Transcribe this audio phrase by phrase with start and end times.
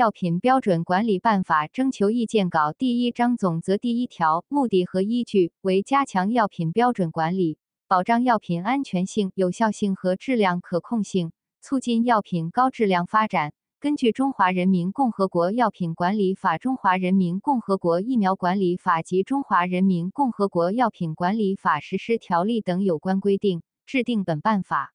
[0.00, 13.52] 药品标准管理办法》征求意见稿第一章总则第一条目的和依据为加强药品标准管理，保障药品安全性、有效性和质量可控性，促进药品高质量发展。
[13.78, 24.94] 根据《中华人民共和国药品管理法》《中华人民共和国疫苗管理法》及《中华人民共和国药品管理法实施条例》等有关规定，制定本办法。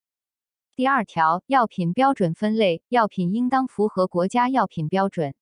[0.77, 5.33] 第二条，药品标准分类，药品应当符合国家药品标准。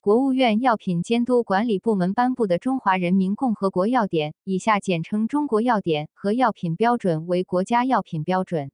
[0.00, 8.70] 国务院药品监督管理部门颁布的《中华人民共和国药典》（以下简称《中国药典》）和药品标准为国家药品标准。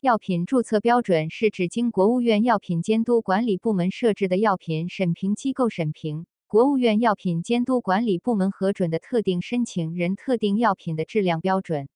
[0.00, 11.90] 药品注册标准是指经国务院药品监督管理部门设置的药品审评机构审评，国务院药品监督管理部门核准的特定申请人特定药品的质量标准。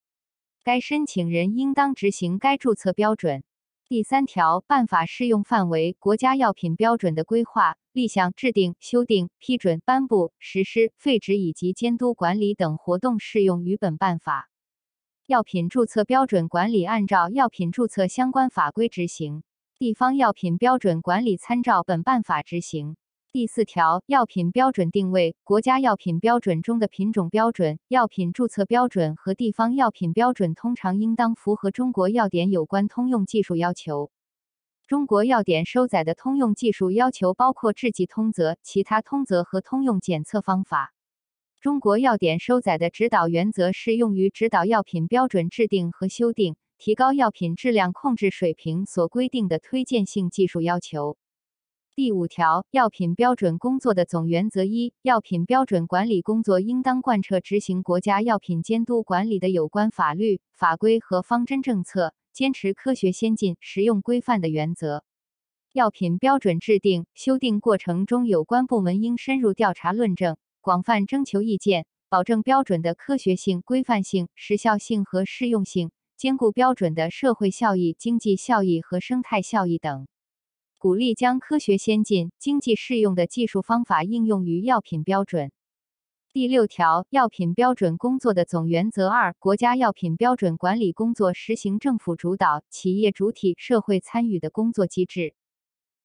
[0.65, 3.45] 该申请人应当执行该注册标准。
[3.87, 14.49] 第三条，办法适用范围，国家药品标准的规划、立项、制定、修订、批准、颁布、实施、废止以及监督管理等活动适用于本办法。
[15.27, 19.43] 药品注册标准管理按照药品注册相关法规执行，
[19.79, 22.97] 地方药品标准管理参照本办法执行。
[23.35, 34.13] 第四条，药品标准定位，国家药品标准中的品种标准、药品注册标准和地方药品标准通常应当符合中国药典有关通用技术要求。
[34.87, 40.95] 中国药典收载的通用技术要求包括制剂通则、其他通则和通用检测方法。
[41.61, 51.17] 中国药典收载的指导原则适用于指导药品标准制定和修订，提高药品质量控制水平所规定的推荐性技术要求。
[51.97, 65.05] 第五条，药品标准工作的总原则一，药品标准管理工作应当贯彻执行国家药品监督管理的有关法律法规和方针政策，坚持科学先进、实用规范的原则。
[65.73, 70.37] 药品标准制定修订过程中，有关部门应深入调查论证。
[70.61, 80.09] 广泛征求意见，保证标准的科学性、规范性、时效性和适用性，兼顾标准的社会效益、经济效益和生态效益等。
[80.85, 85.51] 鼓励将科学先进、经济适用的技术方法应用于药品标准。
[86.31, 95.35] 第六条，药品标准工作的总原则二，国家药品标准管理工作实行政府主导、企业主体、社会参与的工作机制。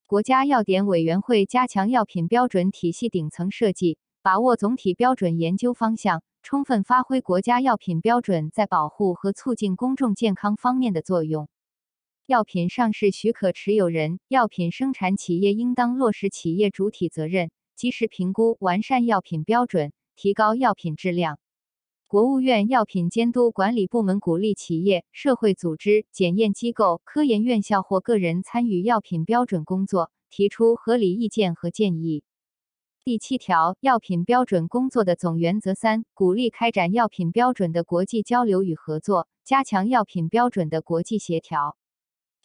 [0.08, 3.98] 国家药典委员会加强药品标准体系顶层设计。
[4.22, 11.50] 把握总体标准研究方向，充分发挥国家药品标准在保护和促进公众健康方面的作用。
[12.30, 21.40] 药品上市许可持有人、药品生产企业应当落实企业主体责任，及时评估、完善药品标准，提高药品质量。
[22.06, 32.22] 国务院药品监督管理部门鼓励企业、社会组织、检验机构、科研院校或个人参与药品标准工作，提出合理意见和建议。
[33.04, 41.79] 第七条，药品标准工作的总原则三，鼓励开展药品标准的国际交流与合作，加强药品标准的国际协调。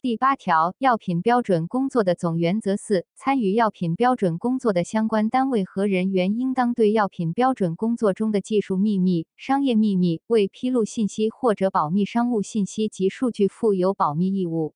[0.05, 14.75] 第八条，药品标准工作的总原则四，参与药品标准工作的相关单位和人员应当对药品标准工作中的技术秘密、商业秘密、未披露信息或者保密商务信息及数据负有保密义务。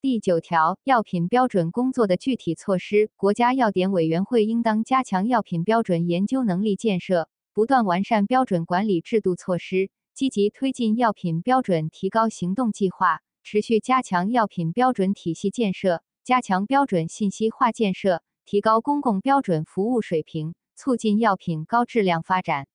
[0.00, 22.66] 第九条，药品标准工作的具体措施，国家药典委员会应当加强药品标准研究能力建设，不断完善标准管理制度措施，积极推进药品标准提高行动计划，持续加强药品标准体系建设，加强标准信息化建设，提高公共标准服务水平，促进药品高质量发展。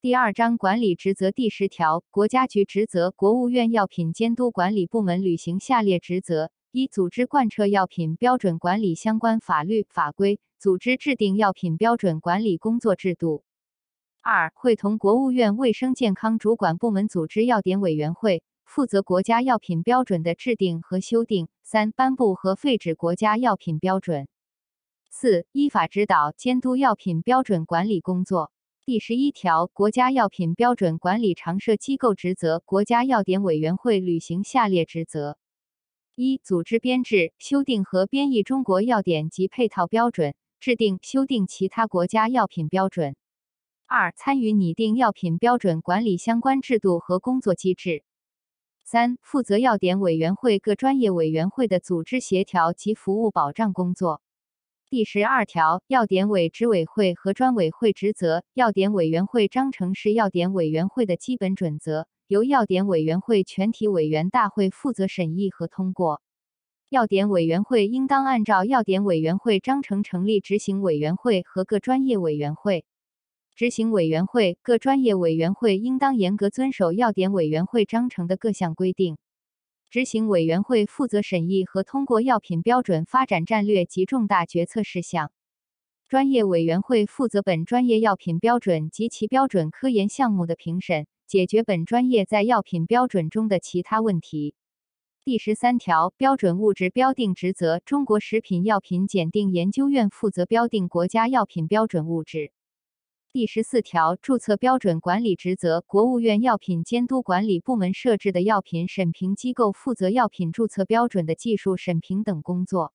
[0.00, 13.42] 第二章管理职责第十条，国家局职责，国务院药品监督管理部门履行下列职责：一、组织贯彻药品标准管理相关法律法规，组织制定药品标准管理工作制度；
[14.22, 24.26] 二、会同国务院卫生健康主管部门组织药典委员会，负责国家药品标准的制定和修订；三、颁布和废止国家药品标准；
[25.10, 28.52] 四、依法指导监督药品标准管理工作。
[28.84, 35.38] 第十一条，国家药品标准管理常设机构职责，国家药典委员会履行下列职责：
[36.14, 43.14] 一、组织编制、修订和编译中国药典及配套标准，制定、修订其他国家药品标准；
[43.86, 48.04] 二、参与拟定药品标准管理相关制度和工作机制；
[48.90, 54.22] 三、负责药典委员会各专业委员会的组织协调及服务保障工作。
[54.88, 58.44] 第十二条，药典委执委会和专委会职责。
[58.54, 66.22] 药典委员会章程是药典委员会的基本准则，由药典委员会全体委员大会负责审议和通过。
[66.88, 72.86] 药典委员会应当按照药典委员会章程成立执行委员会和各专业委员会。
[73.58, 79.18] 执行委员会、各专业委员会应当严格遵守药典委员会章程的各项规定。
[79.90, 85.32] 执行委员会负责审议和通过药品标准发展战略及重大决策事项。
[86.06, 94.54] 专业委员会负责本专业药品标准及其标准科研项目的评审，解决本专业在药品标准中的其他问题。
[95.24, 102.52] 第十三条，标准物质标定职责，中国食品药品检定研究院负责标定国家药品标准物质。
[103.38, 112.92] 第十四条，注册标准管理职责，国务院药品监督管理部门设置的药品审评机构负责药品注册标准的技术审评等工作。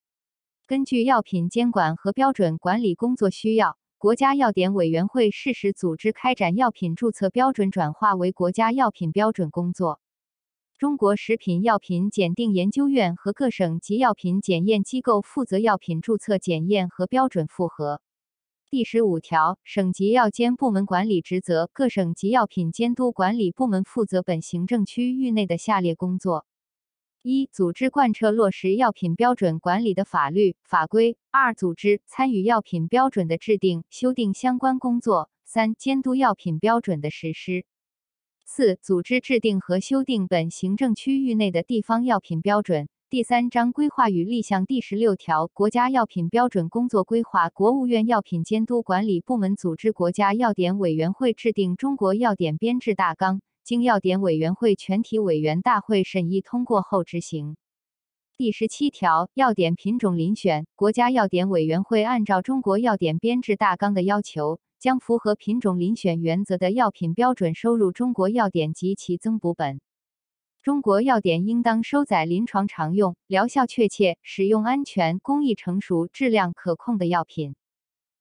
[0.68, 10.02] 根据药品监管和标准管理工作需要，国家药典委员会适时组织开展药品注册标准转化为国家药品标准工作。
[10.78, 18.02] 中国食品药品检定研究院和各省级药品检验机构负责药品注册检验和标准复核。
[18.74, 26.48] 第十五条，省级药监部门管理职责，各省级药品监督管理部门负责本行政区域内的下列工作：
[27.22, 37.68] 一、组织贯彻落实药品标准管理的法律法规；二、组织参与药品标准的制定、修订相关工作；三、监督药品标准的实施。
[38.44, 42.90] 四、组织制定和修订本行政区域内的地方药品标准。
[43.14, 57.56] 第三章规划与立项第十六条国家药品标准工作规划，国务院药品监督管理部门组织国家药典委员会制定中国药典编制大纲，经药典委员会全体委员大会审议通过后执行。
[58.36, 64.60] 第十七条药典品种遴选，国家药典委员会按照中国药典编制大纲的要求。
[64.80, 69.80] 将符合品种遴选原则的药品标准收入中国药典及其增补本。
[70.64, 77.56] 中国药典应当收载临床常用、疗效确切、使用安全、工艺成熟、质量可控的药品。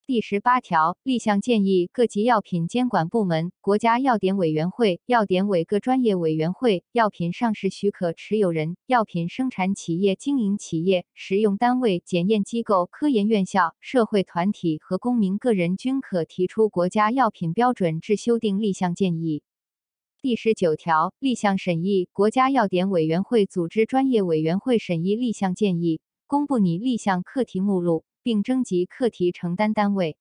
[0.05, 19.43] 第十八条立项建议，各级药品监管部门、国家药典委员会、药典委各专业委员会、药品上市许可持有人、药品生产企业、经营企业、食用单位、检验机构、科研院校、社会团体和公民个人均可提出国家药品标准制修订立项建议。
[20.23, 28.05] 第十九条立项审议，国家药典委员会组织专业委员会审议立项建议，公布拟立项课题目录。
[28.23, 30.15] 并征集课题承担单位，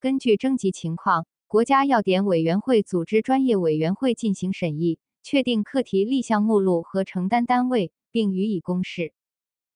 [0.00, 9.12] 根据征集情况，国家药典委员会组织专业委员会进行审议，确定课题立项目录和承担单位，并予以公示。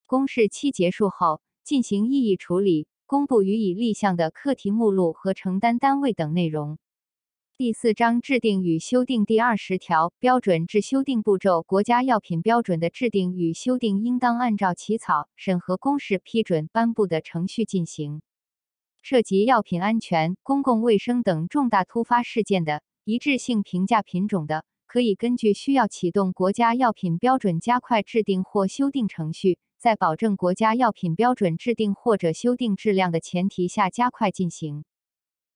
[0.07, 6.79] 公示期结束后，进行异议处理，公布予以立项的课题目录和承担单位等内容。
[7.63, 18.21] 第四章制定与修订第二十条标准制修订步骤，国家药品标准的制定与修订应当按照起草、审核、公示、批准、颁布的程序进行。
[19.01, 34.83] 涉及药品安全、公共卫生等重大突发事件的，一致性评价品种的，可以根据需要启动国家药品标准加快制定或修订程序，在保证国家药品标准制定或者修订质量的前提下加快进行。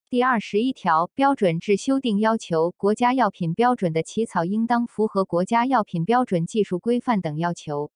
[0.09, 7.91] 第二十一条标准制修订要求，国家药品标准的起草应当符合国家药品标准技术规范等要求。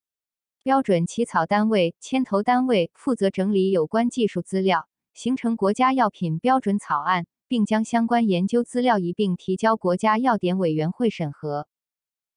[0.62, 11.70] 标准起草单位、牵头单位负责整理有关技术资料，形成国家药品标准草案，并将相关研究资料一并提交国家药典委员会审核。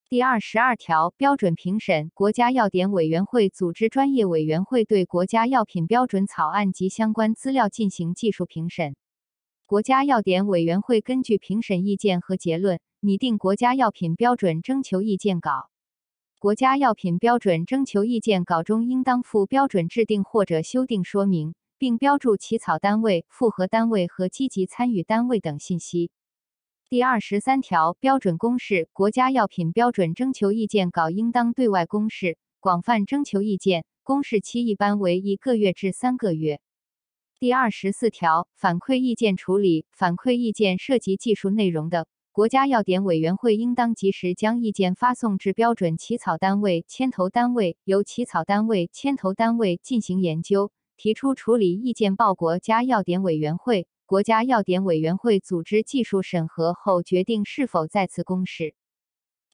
[0.09, 8.95] 第二十二条标准评审，国家药典委员会组织专业委员会对国家药品标准草案及相关资料进行技术评审。
[9.67, 15.71] 国家药典委员会根据评审意见和结论，拟定国家药品标准征求意见稿。
[16.39, 26.11] 国家药品标准征求意见稿中应当附标准制定或者修订说明，并标注起草单位、复核单位和积极参与单位等信息。
[26.91, 36.61] 第二十三条标准公示，国家药品标准征求意见稿应当对外公示，广泛征求意见，公示期一般为一个月至三个月。
[37.41, 58.75] 第二十四条，反馈意见处理，反馈意见涉及技术内容的，国家药典委员会应当及时将意见发送至标准起草单位、牵头单位，由起草单位、牵头单位进行研究，提出处理意见报国家药典委员会，国家药典委员会组织技术审核后决定是否再次公示。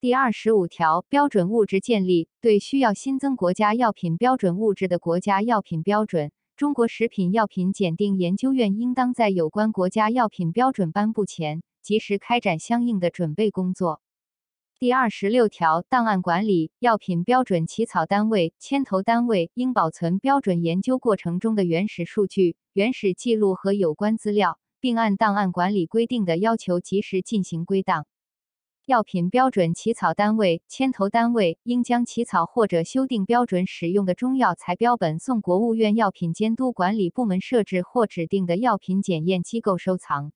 [0.01, 6.31] 第二十五条，标准物质建立，对需要新增国家药品标准物质的国家药品标准。
[6.61, 14.03] 中国食品药品检定研究院应当在有关国家药品标准颁布前，及时开展相应的准备工作。
[14.79, 28.05] 第二十六条，档案管理药品标准起草单位、牵头单位应保存标准研究过程中的原始数据、原始记录和有关资料，并按档案管理规定的要求及时进行归档。
[28.91, 40.33] 药品标准起草单位、牵头单位应将起草或者修订标准使用的中药材标本送国务院药品监督管理部门设置或指定的药品检验机构收藏。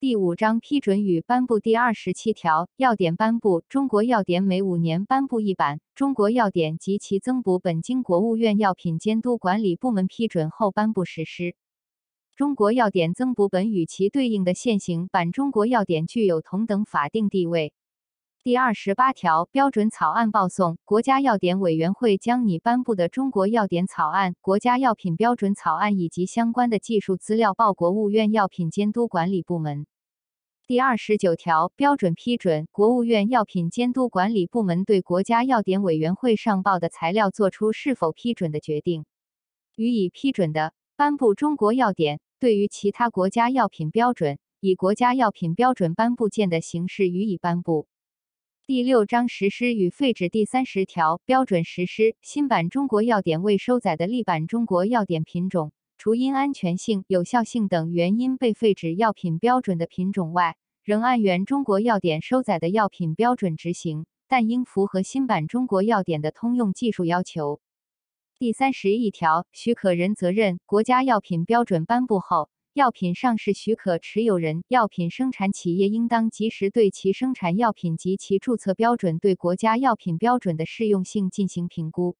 [0.00, 5.78] 第五章批准与颁布第二十七条药典颁布，中国药典每五年颁布一版。
[5.94, 11.54] 中国药典及其增补本经国务院药品监督管理部门批准后颁布实施。
[12.38, 17.72] 中国药典增补本与其对应的现行版中国药典具有同等法定地位。
[18.44, 29.84] 第二十八条标准草案报送，国家药典委员会将拟颁布的中国药典草案、国家药品标准草案以及相关的技术资料报国务院药品监督管理部门。
[30.68, 39.06] 第二十九条标准批准，国务院药品监督管理部门对国家药典委员会上报的材料作出是否批准的决定，
[39.74, 47.88] 予以批准的，颁布中国药典；对于其他国家药品标准，以国家药品标准颁布件的形式予以颁布。
[48.64, 67.60] 第六章实施与废止第三十条标准实施新版中国药典未收载的历版中国药典品种，除因安全性、有效性等原因被废止药品标准的品种外，仍按原中国药典收载的药品标准执行，但应符合新版中国药典的通用技术要求。
[68.40, 72.48] 第三十一条许可人责任国家药品标准颁布后。
[72.72, 82.16] 药品上市许可持有人、药品生产企业应当及时对其生产药品及其注册标准对国家药品标准的适用性进行评估。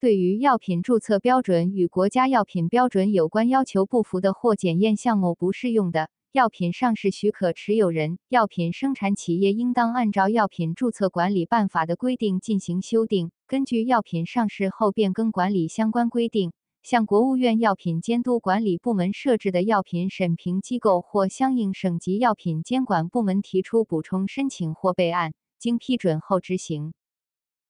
[0.00, 16.52] 对于药品注册标准与国家药品标准有关要求不符的或检验项目不适用的，药品上市许可持有人、药品生产企业应当按照药品注册管理办法的规定进行修订，根据药品上市后变更管理相关规定。
[16.82, 26.94] 向国务院药品监督管理部门设置的药品审评机构或相应省级药品监管部门提出补充申请或备案，经批准后执行。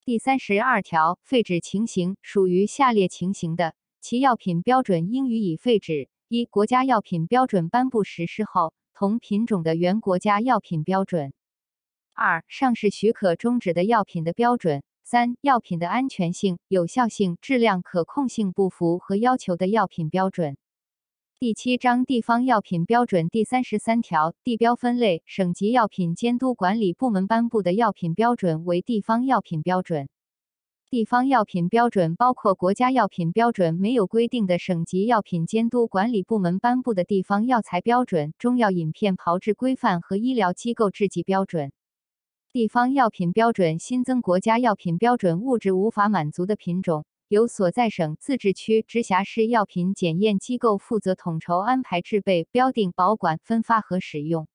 [0.03, 11.29] 第三十二条废止情形属于下列情形的，其药品标准应予以废止：一、国家药品标准颁布实施后，同品种的原国家药品标准；
[12.15, 14.81] 二、上市许可终止的药品的标准。
[15.03, 20.57] 三、药品的安全性、有效性、质量可控性不符合要求的药品标准。
[21.37, 30.09] 第七章地方药品标准第三十三条地标分类，省级药品监督管理部门颁布的药品标准为地方药品标准。
[30.95, 41.73] 地方药品标准包括国家药品标准没有规定的省级药品监督管理部门颁布的地方药材标准、中药饮片炮制规范和医疗机构制剂标准。
[42.53, 54.47] 地方药品标准新增国家药品标准物质无法满足的品种，由所在省、自治区、直辖市药品检验机构负责统筹安排制备、标定、保管、分发和使用。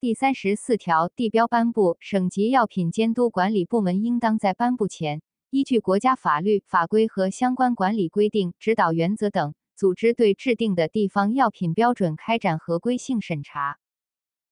[0.00, 13.78] 第三十四条地标颁布，省级药品监督管理部门应当在颁布前，依据国家法律法规和相关管理规定、指导原则等，组织对制定的地方药品标准开展合规性审查。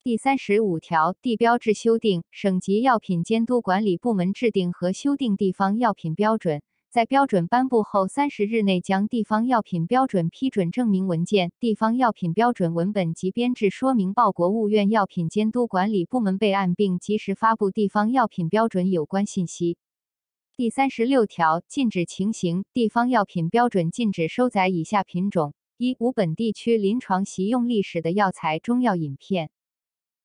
[0.02, 19.76] 第三十五条地标制修订，省级药品监督管理部门制定和修订地方药品标准，在标准颁布后三十日内将地方药品标准批准证明文件、地方药品标准文本及编制说明报国务院药品监督管理部门备案，并及时发布地方药品标准有关信息。
[20.58, 29.50] 第三十六条禁止情形，地方药品标准禁止收载以下品种：一、无本地区临床习用历史的药材、中药饮片。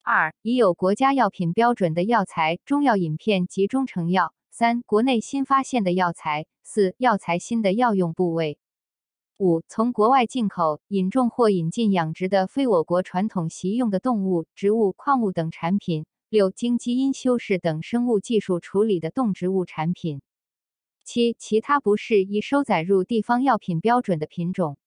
[0.04, 8.56] 二、已有国家药品标准的药材、中药饮片及中成药；三、国内新发现的药材；四、药材新的药用部位；
[9.38, 20.22] 五、从国外进口、引种或引进养殖的非我国传统习用的动物、植物、矿物等产品；六、经基因修饰等生物技术处理的动植物产品；
[21.04, 24.78] 七、其他不适宜收载入地方药品标准的品种。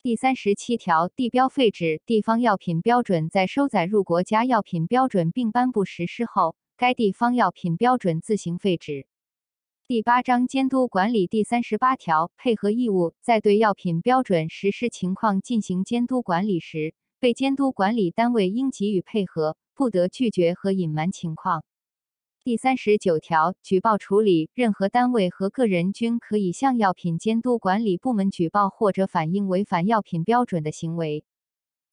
[0.00, 9.08] 第三十七条地标废止，地方药品标准在收载入国家药品标准并颁布实施后，该地方药品标准自行废止。
[9.88, 21.62] 第八章监督管理第三十八条配合义务，在对药品标准实施情况进行监督管理时，被监督管理单位应给予配合，不得拒绝和隐瞒情况。
[22.42, 31.24] 第三十九条，举报处理，任何单位和个人均可以向药品监督管理部门举报或者反映违反药品标准的行为。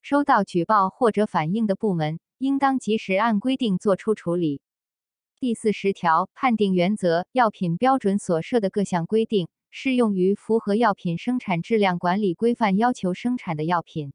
[0.01, 4.61] 收到举报或者反映的部门，应当及时按规定作出处理。
[5.39, 14.13] 第四十条判定原则，药品标准所设的各项规定，适用于符合药品生产质量管理规范要求生产的药品。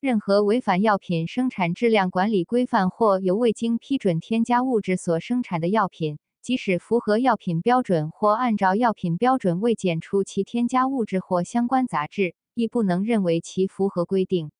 [0.00, 14.52] 任何违反药品生产质量管理规范或由未经批准添加物质所生产的药品，即使符合药品标准或按照药品标准未检出其添加物质或相关杂质，亦不能认为其符合规定。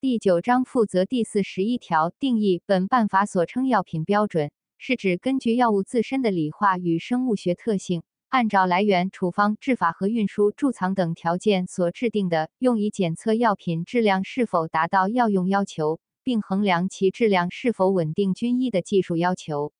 [0.00, 4.52] 第九章负责第四十一条定义，本办法所称药品标准。
[4.78, 19.72] 是指根据药物自身的理化与生物学特性，按照来源、处方、制法和运输、贮藏等条件所制定的，用以检测药品质量是否达到药用要求，并衡量其质量是否稳定均一的技术要求。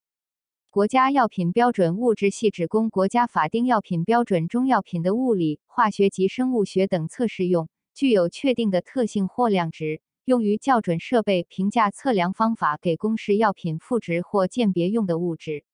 [0.69, 10.02] 国家药品标准物质系指供国家法定药品标准中药品的物理、化学及生物学等测试用，具有确定的特性或量值。
[10.25, 15.64] 用于校准设备评价测量方法给公示药品赋值或鉴别用的物质。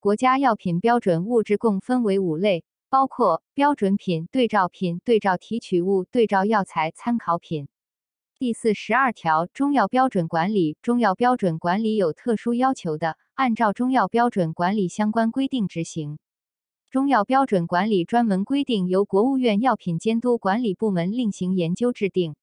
[0.00, 7.68] 国家药品标准物质共分为五类，包括标准品、对照品、对照提取物、对照药材、参考品。
[8.38, 10.76] 第四十二条，中药标准管理。
[10.82, 16.18] 中药标准管理有特殊要求的，按照中药标准管理相关规定执行。
[16.90, 22.36] 中药标准管理专门规定由国务院药品监督管理部门另行研究制定。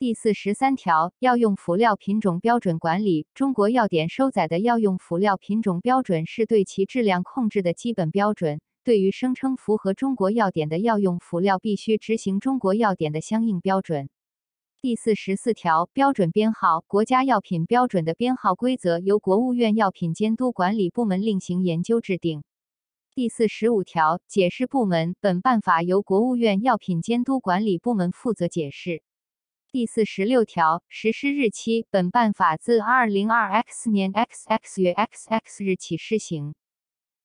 [0.00, 3.26] 第四十三条，药用辅料品种标准管理。
[3.34, 8.60] 中国药典收载的药用辅料品种标准是对其质量控制的基本标准。
[8.84, 14.08] 对于声称符合中国药典的药用辅料，必须执行中国药典的相应标准。
[14.80, 16.84] 第四十四条，标准编号。
[16.86, 22.44] 国家药品标准的编号规则由国务院药品监督管理部门另行研究制定。
[23.16, 25.16] 第四十五条，解释部门。
[25.20, 29.02] 本办法由国务院药品监督管理部门负责解释。
[29.70, 36.54] 第四十六条实施日期，本办法自二零二 X 年 XX 月 XX 日起施行。